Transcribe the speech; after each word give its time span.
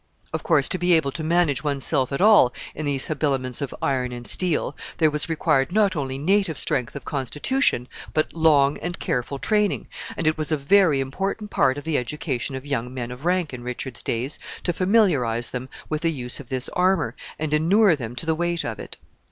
]Of 0.33 0.41
course, 0.41 0.67
to 0.69 0.79
be 0.79 0.93
able 0.93 1.11
to 1.11 1.23
manage 1.23 1.63
one's 1.63 1.85
self 1.85 2.11
at 2.11 2.21
all 2.21 2.51
in 2.73 2.87
these 2.87 3.05
habiliments 3.05 3.61
of 3.61 3.71
iron 3.83 4.11
and 4.11 4.25
steel, 4.25 4.75
there 4.97 5.11
was 5.11 5.29
required 5.29 5.71
not 5.71 5.95
only 5.95 6.17
native 6.17 6.57
strength 6.57 6.95
of 6.95 7.05
constitution, 7.05 7.87
but 8.11 8.33
long 8.33 8.79
and 8.79 8.97
careful 8.97 9.37
training, 9.37 9.87
and 10.17 10.25
it 10.25 10.39
was 10.39 10.51
a 10.51 10.57
very 10.57 11.01
important 11.01 11.51
part 11.51 11.77
of 11.77 11.83
the 11.83 11.99
education 11.99 12.55
of 12.55 12.65
young 12.65 12.91
men 12.91 13.11
of 13.11 13.25
rank 13.25 13.53
in 13.53 13.61
Richard's 13.61 14.01
days 14.01 14.39
to 14.63 14.73
familiarize 14.73 15.51
them 15.51 15.69
with 15.87 16.01
the 16.01 16.11
use 16.11 16.39
of 16.39 16.49
this 16.49 16.67
armor, 16.69 17.15
and 17.37 17.53
inure 17.53 17.95
them 17.95 18.15
to 18.15 18.25
the 18.25 18.33
weight 18.33 18.65
of 18.65 18.79
it. 18.79 18.97